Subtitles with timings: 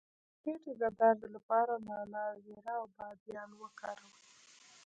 [0.03, 0.03] د
[0.41, 4.15] خیټې د درد لپاره نعناع، زیره او بادیان وکاروئ